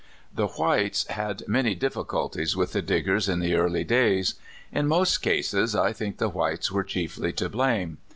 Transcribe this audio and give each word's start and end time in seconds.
The 0.33 0.47
whites 0.47 1.05
had 1.09 1.47
many 1.47 1.75
difficulties 1.75 2.57
with 2.57 2.71
the 2.73 2.81
Dig 2.81 3.05
gers 3.05 3.29
in 3.29 3.39
the 3.39 3.53
early 3.53 3.83
days. 3.83 4.33
In 4.71 4.87
most 4.87 5.19
cases 5.21 5.75
I 5.75 5.93
think 5.93 6.17
the 6.17 6.27
whites 6.29 6.71
were 6.71 6.83
chiefly 6.83 7.31
to 7.33 7.47
blame. 7.49 7.99